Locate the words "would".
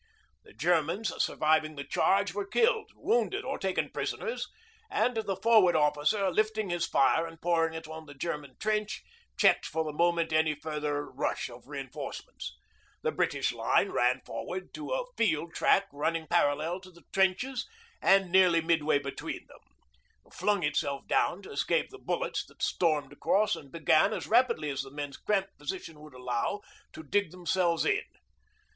25.99-26.15